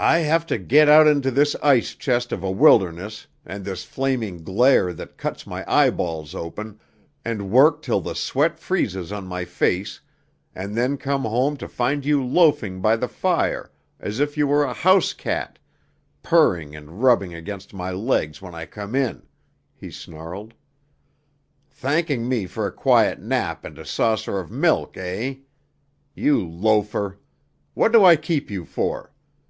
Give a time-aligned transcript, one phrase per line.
[0.00, 4.44] "I have to get out into this ice chest of a wilderness and this flaming
[4.44, 6.78] glare that cuts my eyeballs open,
[7.24, 10.00] and work till the sweat freezes on my face,
[10.54, 14.62] and then come home to find you loafing by the fire as if you were
[14.62, 15.58] a house cat
[16.22, 19.24] purring and rubbing against my legs when I come in,"
[19.74, 20.54] he snarled.
[21.68, 25.38] "Thanking me for a quiet nap and a saucer of milk, eh?
[26.14, 27.18] You loafer!
[27.74, 29.12] What do I keep you for?